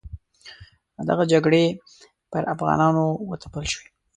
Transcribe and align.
دغه 1.09 1.23
جګړې 1.31 1.65
پر 2.31 2.43
افغانانو 2.53 3.05
وتپل 3.29 3.63
شوې. 3.73 3.87